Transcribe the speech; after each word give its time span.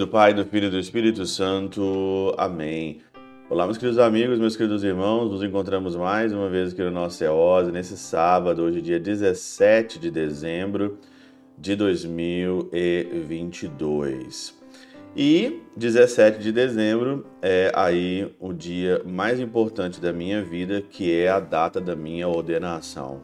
do 0.00 0.08
Pai, 0.08 0.32
do 0.32 0.46
Filho 0.46 0.68
e 0.68 0.70
do 0.70 0.78
Espírito 0.78 1.26
Santo. 1.26 2.34
Amém. 2.38 3.02
Olá, 3.50 3.66
meus 3.66 3.76
queridos 3.76 3.98
amigos, 3.98 4.38
meus 4.38 4.56
queridos 4.56 4.82
irmãos, 4.82 5.30
nos 5.30 5.42
encontramos 5.42 5.94
mais 5.94 6.32
uma 6.32 6.48
vez 6.48 6.72
aqui 6.72 6.82
no 6.82 6.90
nosso 6.90 7.18
Ceose, 7.18 7.70
nesse 7.70 7.98
sábado, 7.98 8.62
hoje 8.62 8.80
dia 8.80 8.98
17 8.98 9.98
de 9.98 10.10
dezembro 10.10 10.96
de 11.58 11.76
2022. 11.76 14.58
E 15.14 15.60
17 15.76 16.38
de 16.38 16.50
dezembro 16.50 17.26
é 17.42 17.70
aí 17.74 18.34
o 18.40 18.54
dia 18.54 19.02
mais 19.04 19.38
importante 19.38 20.00
da 20.00 20.14
minha 20.14 20.42
vida, 20.42 20.80
que 20.80 21.14
é 21.14 21.28
a 21.28 21.38
data 21.38 21.78
da 21.78 21.94
minha 21.94 22.26
ordenação. 22.26 23.22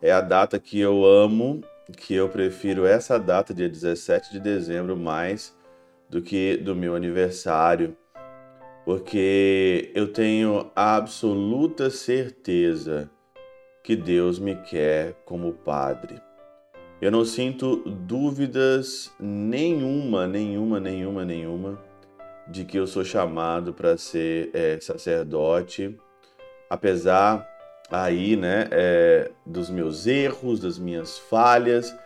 É 0.00 0.10
a 0.10 0.22
data 0.22 0.58
que 0.58 0.80
eu 0.80 1.04
amo, 1.04 1.60
que 1.94 2.14
eu 2.14 2.30
prefiro 2.30 2.86
essa 2.86 3.18
data, 3.18 3.52
dia 3.52 3.68
17 3.68 4.32
de 4.32 4.40
dezembro, 4.40 4.96
mais 4.96 5.60
do 6.12 6.20
que 6.20 6.58
do 6.58 6.76
meu 6.76 6.94
aniversário, 6.94 7.96
porque 8.84 9.90
eu 9.94 10.12
tenho 10.12 10.70
absoluta 10.76 11.88
certeza 11.88 13.10
que 13.82 13.96
Deus 13.96 14.38
me 14.38 14.54
quer 14.56 15.14
como 15.24 15.54
padre. 15.54 16.20
Eu 17.00 17.10
não 17.10 17.24
sinto 17.24 17.76
dúvidas 17.76 19.10
nenhuma, 19.18 20.26
nenhuma, 20.26 20.78
nenhuma, 20.78 21.24
nenhuma 21.24 21.82
de 22.46 22.66
que 22.66 22.78
eu 22.78 22.86
sou 22.86 23.04
chamado 23.04 23.72
para 23.72 23.96
ser 23.96 24.50
é, 24.52 24.78
sacerdote, 24.80 25.96
apesar 26.68 27.48
aí, 27.90 28.36
né, 28.36 28.68
é, 28.70 29.30
dos 29.46 29.70
meus 29.70 30.06
erros, 30.06 30.60
das 30.60 30.78
minhas 30.78 31.18
falhas. 31.18 31.96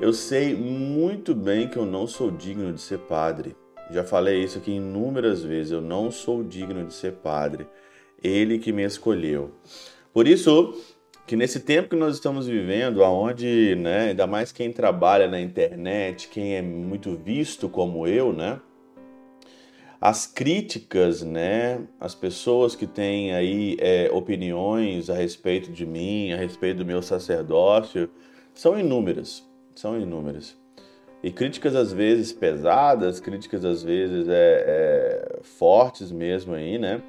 Eu 0.00 0.12
sei 0.12 0.56
muito 0.56 1.36
bem 1.36 1.68
que 1.68 1.76
eu 1.76 1.86
não 1.86 2.06
sou 2.06 2.28
digno 2.28 2.72
de 2.72 2.80
ser 2.80 2.98
padre. 2.98 3.54
Já 3.92 4.02
falei 4.02 4.42
isso 4.42 4.58
aqui 4.58 4.72
inúmeras 4.72 5.44
vezes. 5.44 5.70
Eu 5.70 5.80
não 5.80 6.10
sou 6.10 6.42
digno 6.42 6.84
de 6.84 6.92
ser 6.92 7.12
padre. 7.12 7.64
Ele 8.22 8.58
que 8.58 8.72
me 8.72 8.82
escolheu. 8.82 9.52
Por 10.12 10.26
isso, 10.26 10.74
que 11.28 11.36
nesse 11.36 11.60
tempo 11.60 11.90
que 11.90 11.96
nós 11.96 12.14
estamos 12.14 12.48
vivendo, 12.48 13.04
aonde, 13.04 13.76
né, 13.76 14.08
ainda 14.08 14.26
mais 14.26 14.50
quem 14.50 14.72
trabalha 14.72 15.28
na 15.28 15.40
internet, 15.40 16.28
quem 16.28 16.56
é 16.56 16.62
muito 16.62 17.14
visto 17.14 17.68
como 17.68 18.04
eu, 18.06 18.32
né, 18.32 18.60
as 20.00 20.26
críticas, 20.26 21.22
né, 21.22 21.80
as 22.00 22.16
pessoas 22.16 22.74
que 22.74 22.86
têm 22.86 23.32
aí 23.32 23.76
é, 23.78 24.10
opiniões 24.12 25.08
a 25.08 25.14
respeito 25.14 25.70
de 25.70 25.86
mim, 25.86 26.32
a 26.32 26.36
respeito 26.36 26.78
do 26.78 26.84
meu 26.84 27.00
sacerdócio, 27.00 28.10
são 28.52 28.78
inúmeras, 28.78 29.42
são 29.74 29.98
inúmeras. 29.98 30.56
E 31.22 31.30
críticas 31.30 31.74
às 31.74 31.92
vezes 31.92 32.32
pesadas, 32.32 33.18
críticas 33.18 33.64
às 33.64 33.82
vezes 33.82 34.28
é, 34.28 34.64
é 34.66 35.38
fortes 35.42 36.12
mesmo 36.12 36.54
aí, 36.54 36.78
né? 36.78 37.02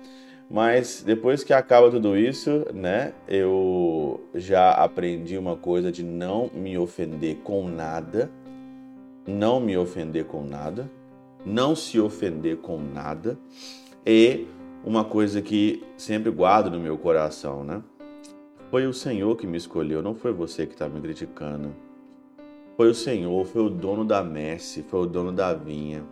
Mas 0.49 1.03
depois 1.05 1.43
que 1.43 1.51
acaba 1.53 1.89
tudo 1.89 2.15
isso, 2.15 2.65
né, 2.73 3.13
eu 3.27 4.23
já 4.35 4.71
aprendi 4.71 5.37
uma 5.37 5.55
coisa 5.55 5.91
de 5.91 6.03
não 6.03 6.51
me 6.53 6.77
ofender 6.77 7.37
com 7.37 7.67
nada, 7.67 8.29
não 9.27 9.59
me 9.59 9.75
ofender 9.75 10.25
com 10.25 10.43
nada, 10.43 10.89
não 11.43 11.75
se 11.75 11.99
ofender 11.99 12.57
com 12.57 12.77
nada, 12.77 13.37
e 14.05 14.45
uma 14.83 15.03
coisa 15.03 15.41
que 15.41 15.83
sempre 15.97 16.29
guardo 16.29 16.69
no 16.69 16.79
meu 16.79 16.95
coração, 16.95 17.63
né? 17.63 17.81
Foi 18.69 18.85
o 18.85 18.93
Senhor 18.93 19.35
que 19.35 19.47
me 19.47 19.57
escolheu, 19.57 20.03
não 20.03 20.13
foi 20.13 20.31
você 20.31 20.67
que 20.67 20.73
está 20.73 20.87
me 20.87 21.01
criticando. 21.01 21.73
Foi 22.75 22.89
o 22.89 22.95
Senhor, 22.95 23.45
foi 23.45 23.63
o 23.63 23.69
dono 23.69 24.03
da 24.03 24.21
messe, 24.23 24.83
foi 24.83 25.01
o 25.01 25.05
dono 25.05 25.31
da 25.31 25.53
vinha. 25.53 26.03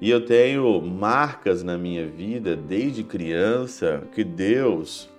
E 0.00 0.10
eu 0.10 0.24
tenho 0.24 0.80
marcas 0.80 1.62
na 1.62 1.76
minha 1.76 2.06
vida 2.06 2.56
desde 2.56 3.02
criança 3.02 4.02
que 4.12 4.24
Deus 4.24 5.10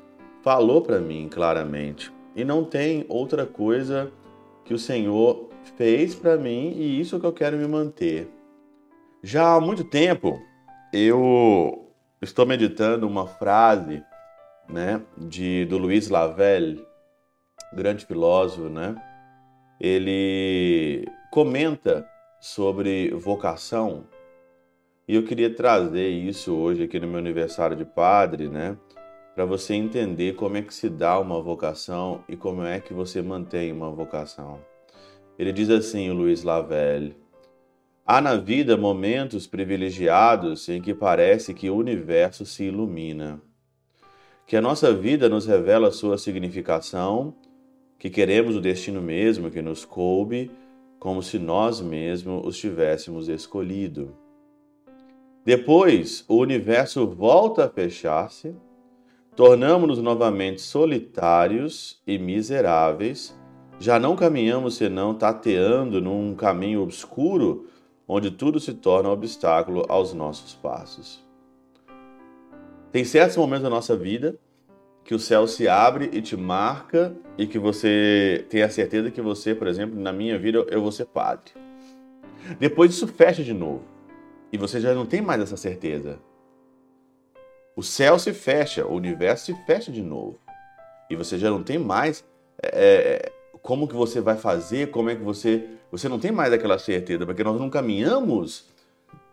falou 0.41 0.81
para 0.81 0.99
mim 0.99 1.27
claramente. 1.29 2.11
E 2.35 2.43
não 2.43 2.63
tem 2.63 3.05
outra 3.07 3.45
coisa 3.45 4.11
que 4.63 4.73
o 4.73 4.79
Senhor 4.79 5.49
fez 5.75 6.15
para 6.15 6.37
mim 6.37 6.73
e 6.75 6.99
isso 6.99 7.15
é 7.15 7.19
que 7.19 7.25
eu 7.25 7.33
quero 7.33 7.57
me 7.57 7.67
manter. 7.67 8.29
Já 9.21 9.55
há 9.55 9.61
muito 9.61 9.83
tempo 9.83 10.39
eu 10.93 11.87
estou 12.21 12.45
meditando 12.45 13.07
uma 13.07 13.27
frase, 13.27 14.03
né, 14.69 15.01
de 15.17 15.65
do 15.65 15.77
Luiz 15.77 16.09
Lavelle, 16.09 16.85
grande 17.73 18.05
filósofo, 18.05 18.69
né? 18.69 18.95
Ele 19.79 21.05
comenta 21.31 22.07
sobre 22.39 23.11
vocação 23.11 24.05
e 25.07 25.15
eu 25.15 25.23
queria 25.23 25.49
trazer 25.49 26.09
isso 26.09 26.53
hoje 26.53 26.83
aqui 26.83 26.99
no 26.99 27.07
meu 27.07 27.17
aniversário 27.17 27.77
de 27.77 27.85
padre, 27.85 28.49
né? 28.49 28.75
Para 29.33 29.45
você 29.45 29.73
entender 29.73 30.35
como 30.35 30.57
é 30.57 30.61
que 30.61 30.73
se 30.73 30.89
dá 30.89 31.17
uma 31.17 31.41
vocação 31.41 32.25
e 32.27 32.35
como 32.35 32.63
é 32.63 32.81
que 32.81 32.93
você 32.93 33.21
mantém 33.21 33.71
uma 33.71 33.89
vocação. 33.89 34.59
Ele 35.39 35.53
diz 35.53 35.69
assim, 35.69 36.09
o 36.09 36.13
Luiz 36.13 36.43
Lavelle: 36.43 37.15
Há 38.05 38.19
na 38.19 38.35
vida 38.35 38.75
momentos 38.75 39.47
privilegiados 39.47 40.67
em 40.67 40.81
que 40.81 40.93
parece 40.93 41.53
que 41.53 41.69
o 41.69 41.77
universo 41.77 42.45
se 42.45 42.65
ilumina, 42.65 43.41
que 44.45 44.57
a 44.57 44.61
nossa 44.61 44.93
vida 44.93 45.29
nos 45.29 45.45
revela 45.45 45.89
sua 45.89 46.17
significação, 46.17 47.33
que 47.97 48.09
queremos 48.09 48.55
o 48.55 48.61
destino 48.61 49.01
mesmo 49.01 49.49
que 49.49 49.61
nos 49.61 49.83
coube, 49.83 50.51
como 50.99 51.21
se 51.21 51.39
nós 51.39 51.81
mesmos 51.81 52.45
os 52.45 52.57
tivéssemos 52.57 53.27
escolhido. 53.27 54.15
Depois, 55.43 56.25
o 56.27 56.35
universo 56.35 57.07
volta 57.07 57.65
a 57.65 57.69
fechar-se, 57.69 58.55
tornamos-nos 59.35 60.01
novamente 60.01 60.61
solitários 60.61 62.01
e 62.05 62.17
miseráveis, 62.17 63.37
já 63.79 63.99
não 63.99 64.15
caminhamos 64.15 64.75
senão 64.75 65.13
tateando 65.13 66.01
num 66.01 66.35
caminho 66.35 66.81
obscuro 66.81 67.67
onde 68.07 68.31
tudo 68.31 68.59
se 68.59 68.73
torna 68.73 69.09
obstáculo 69.09 69.85
aos 69.87 70.13
nossos 70.13 70.55
passos. 70.55 71.23
Tem 72.91 73.03
certos 73.03 73.37
momentos 73.37 73.63
da 73.63 73.69
nossa 73.69 73.95
vida 73.95 74.39
que 75.07 75.15
o 75.15 75.19
céu 75.19 75.47
se 75.47 75.69
abre 75.69 76.09
e 76.11 76.21
te 76.21 76.35
marca 76.35 77.15
e 77.37 77.47
que 77.47 77.57
você 77.57 78.45
tem 78.49 78.61
a 78.61 78.69
certeza 78.69 79.09
que 79.09 79.21
você, 79.21 79.55
por 79.55 79.65
exemplo, 79.65 79.97
na 79.97 80.11
minha 80.11 80.37
vida 80.37 80.65
eu 80.69 80.81
vou 80.81 80.91
ser 80.91 81.05
padre. 81.05 81.53
Depois 82.59 82.91
isso 82.91 83.07
fecha 83.07 83.41
de 83.41 83.53
novo. 83.53 83.85
E 84.51 84.57
você 84.57 84.81
já 84.81 84.93
não 84.93 85.05
tem 85.05 85.21
mais 85.21 85.41
essa 85.41 85.55
certeza. 85.55 86.19
O 87.73 87.81
céu 87.81 88.19
se 88.19 88.33
fecha, 88.33 88.85
o 88.85 88.95
universo 88.95 89.45
se 89.45 89.65
fecha 89.65 89.93
de 89.93 90.03
novo. 90.03 90.37
E 91.09 91.15
você 91.15 91.37
já 91.37 91.49
não 91.49 91.63
tem 91.63 91.79
mais 91.79 92.25
é, 92.61 92.67
é, 92.67 93.31
como 93.61 93.87
que 93.87 93.95
você 93.95 94.19
vai 94.19 94.35
fazer, 94.35 94.91
como 94.91 95.09
é 95.09 95.15
que 95.15 95.23
você. 95.23 95.69
Você 95.89 96.09
não 96.09 96.19
tem 96.19 96.33
mais 96.33 96.51
aquela 96.51 96.77
certeza, 96.77 97.25
porque 97.25 97.45
nós 97.45 97.57
não 97.57 97.69
caminhamos 97.69 98.67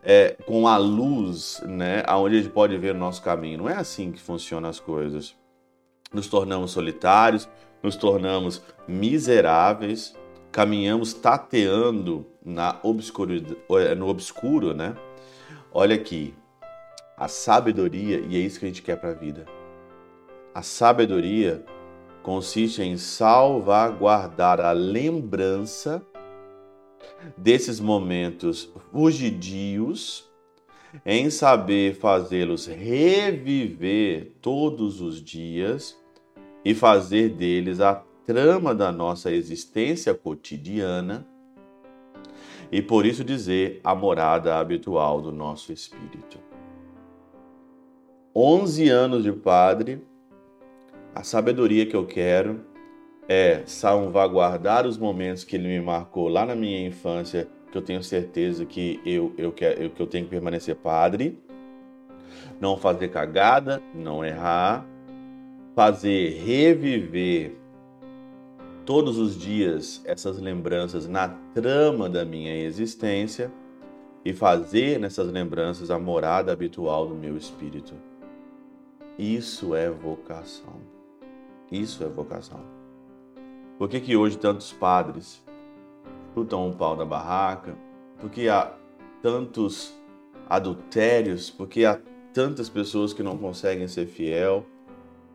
é, 0.04 0.36
com 0.46 0.68
a 0.68 0.76
luz, 0.76 1.60
né, 1.66 2.04
aonde 2.06 2.36
a 2.36 2.42
gente 2.42 2.52
pode 2.52 2.78
ver 2.78 2.94
o 2.94 2.98
nosso 2.98 3.20
caminho. 3.20 3.58
Não 3.58 3.68
é 3.68 3.74
assim 3.74 4.12
que 4.12 4.20
funcionam 4.20 4.70
as 4.70 4.78
coisas. 4.78 5.34
Nos 6.12 6.28
tornamos 6.28 6.70
solitários, 6.72 7.48
nos 7.82 7.96
tornamos 7.96 8.62
miseráveis, 8.86 10.14
caminhamos 10.50 11.12
tateando 11.12 12.26
na 12.44 12.80
é, 13.80 13.94
no 13.94 14.08
obscuro, 14.08 14.74
né? 14.74 14.96
Olha 15.72 15.94
aqui, 15.94 16.34
a 17.16 17.28
sabedoria, 17.28 18.20
e 18.20 18.36
é 18.36 18.38
isso 18.38 18.58
que 18.58 18.64
a 18.64 18.68
gente 18.68 18.82
quer 18.82 18.96
para 18.96 19.10
a 19.10 19.14
vida. 19.14 19.44
A 20.54 20.62
sabedoria 20.62 21.64
consiste 22.22 22.82
em 22.82 22.96
salvaguardar 22.96 24.60
a 24.60 24.72
lembrança 24.72 26.02
desses 27.36 27.80
momentos 27.80 28.70
fugidios, 28.92 30.30
em 31.04 31.30
saber 31.30 31.94
fazê-los 31.94 32.66
reviver 32.66 34.32
todos 34.40 35.00
os 35.00 35.22
dias 35.22 35.98
e 36.64 36.74
fazer 36.74 37.30
deles 37.30 37.80
a 37.80 37.94
trama 38.26 38.74
da 38.74 38.90
nossa 38.90 39.30
existência 39.30 40.14
cotidiana 40.14 41.26
e 42.72 42.80
por 42.82 43.06
isso 43.06 43.22
dizer 43.22 43.80
a 43.84 43.94
morada 43.94 44.56
habitual 44.56 45.20
do 45.20 45.30
nosso 45.30 45.72
espírito. 45.72 46.38
11 48.34 48.88
anos 48.88 49.22
de 49.22 49.32
padre, 49.32 50.02
a 51.14 51.22
sabedoria 51.22 51.86
que 51.86 51.94
eu 51.94 52.04
quero 52.04 52.64
é 53.28 53.62
salvaguardar 53.64 54.86
os 54.86 54.98
momentos 54.98 55.44
que 55.44 55.54
ele 55.54 55.68
me 55.68 55.80
marcou 55.80 56.28
lá 56.28 56.44
na 56.44 56.56
minha 56.56 56.84
infância, 56.84 57.48
que 57.74 57.78
eu 57.78 57.82
tenho 57.82 58.04
certeza 58.04 58.64
que 58.64 59.00
eu, 59.04 59.34
eu, 59.36 59.50
quero, 59.50 59.90
que 59.90 60.00
eu 60.00 60.06
tenho 60.06 60.26
que 60.26 60.30
permanecer 60.30 60.76
padre, 60.76 61.36
não 62.60 62.76
fazer 62.76 63.08
cagada, 63.08 63.82
não 63.92 64.24
errar, 64.24 64.86
fazer 65.74 66.40
reviver 66.44 67.56
todos 68.86 69.18
os 69.18 69.36
dias 69.36 70.00
essas 70.04 70.38
lembranças 70.38 71.08
na 71.08 71.28
trama 71.52 72.08
da 72.08 72.24
minha 72.24 72.56
existência 72.56 73.50
e 74.24 74.32
fazer 74.32 75.00
nessas 75.00 75.26
lembranças 75.26 75.90
a 75.90 75.98
morada 75.98 76.52
habitual 76.52 77.08
do 77.08 77.14
meu 77.16 77.36
espírito. 77.36 77.94
Isso 79.18 79.74
é 79.74 79.90
vocação. 79.90 80.76
Isso 81.72 82.04
é 82.04 82.08
vocação. 82.08 82.60
Por 83.76 83.88
que, 83.88 83.98
que 83.98 84.16
hoje 84.16 84.38
tantos 84.38 84.72
padres 84.72 85.43
chutam 86.34 86.68
o 86.68 86.74
pau 86.74 86.96
da 86.96 87.04
barraca? 87.04 87.76
Porque 88.18 88.48
há 88.48 88.74
tantos 89.22 89.94
adultérios? 90.48 91.48
Porque 91.48 91.84
há 91.84 92.00
tantas 92.32 92.68
pessoas 92.68 93.12
que 93.12 93.22
não 93.22 93.38
conseguem 93.38 93.86
ser 93.86 94.06
fiel? 94.06 94.66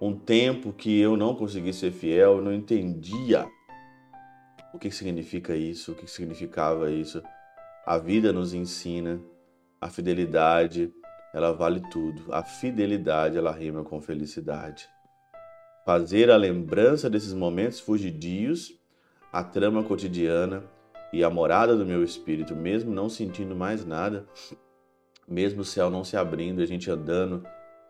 Um 0.02 0.18
tempo 0.18 0.74
que 0.74 1.00
eu 1.00 1.16
não 1.16 1.34
consegui 1.34 1.74
ser 1.74 1.92
fiel, 1.92 2.38
eu 2.38 2.42
não 2.42 2.54
entendia 2.54 3.48
o 4.74 4.78
que 4.78 4.92
significa 4.92 5.56
isso, 5.56 5.94
o 5.94 5.96
que 5.96 6.08
significava 6.08 6.92
isso. 6.92 7.24
A 7.86 7.98
vida 7.98 8.32
nos 8.32 8.54
ensina, 8.54 9.20
a 9.82 9.90
fidelidade, 9.90 10.94
ela 11.34 11.52
vale 11.52 11.82
tudo. 11.90 12.34
A 12.34 12.44
fidelidade, 12.44 13.38
ela 13.38 13.52
rima 13.52 13.84
com 13.84 14.00
felicidade. 14.00 14.88
Fazer 15.86 16.30
a 16.30 16.38
lembrança 16.38 17.10
desses 17.10 17.34
momentos 17.34 17.80
fugidios, 17.80 18.74
a 19.32 19.44
trama 19.44 19.84
cotidiana 19.84 20.64
e 21.12 21.24
a 21.24 21.30
morada 21.30 21.76
do 21.76 21.86
meu 21.86 22.04
espírito, 22.04 22.56
mesmo 22.56 22.92
não 22.92 23.10
sentindo 23.10 23.56
mais 23.56 23.86
nada, 23.86 24.28
mesmo 25.28 25.62
o 25.62 25.66
céu 25.66 25.90
não 25.90 26.04
se 26.04 26.18
abrindo, 26.18 26.62
a 26.62 26.66
gente 26.66 26.90
andando 26.90 27.44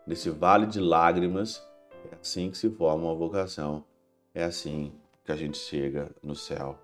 nesse 0.06 0.30
vale 0.30 0.66
de 0.66 0.80
lágrimas, 0.80 1.62
é 2.10 2.16
assim 2.20 2.50
que 2.50 2.58
se 2.58 2.70
forma 2.70 3.04
uma 3.04 3.14
vocação. 3.14 3.84
É 4.34 4.44
assim 4.44 4.92
que 5.24 5.32
a 5.32 5.36
gente 5.36 5.58
chega 5.58 6.10
no 6.22 6.34
céu. 6.34 6.78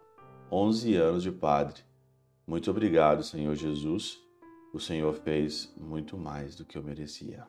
11 0.50 0.94
anos 0.96 1.22
de 1.22 1.30
padre. 1.30 1.82
Muito 2.46 2.70
obrigado, 2.70 3.22
Senhor 3.22 3.54
Jesus. 3.54 4.18
O 4.72 4.78
Senhor 4.78 5.14
fez 5.14 5.72
muito 5.76 6.16
mais 6.16 6.54
do 6.54 6.64
que 6.64 6.76
eu 6.76 6.82
merecia. 6.82 7.44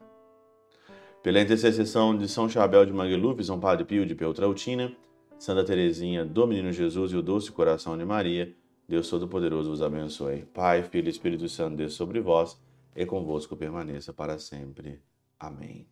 Pela 1.22 1.42
intercessão 1.42 2.18
de 2.18 2.28
São 2.28 2.48
Chabel 2.48 2.86
de 2.86 2.94
Magluf, 2.94 3.44
São 3.44 3.60
Padre 3.60 3.86
Pio 3.86 4.06
de 4.06 4.16
Peltrautina, 4.16 4.95
Santa 5.38 5.63
Teresinha 5.63 6.24
do 6.24 6.48
Menino 6.48 6.72
Jesus 6.72 7.12
e 7.12 7.16
o 7.16 7.22
Doce 7.22 7.51
Coração 7.51 7.98
de 7.98 8.06
Maria, 8.06 8.56
Deus 8.88 9.10
Todo-Poderoso 9.10 9.69
vos 9.69 9.81
abençoe. 9.81 10.45
Pai, 10.45 10.84
Filho 10.84 11.07
e 11.07 11.12
Espírito 11.12 11.50
Santo, 11.50 11.75
Deus 11.75 11.94
sobre 11.94 12.22
vós 12.22 12.57
e 12.95 13.06
convosco 13.06 13.56
permaneça 13.56 14.13
para 14.13 14.39
sempre. 14.39 15.01
Amém. 15.39 15.88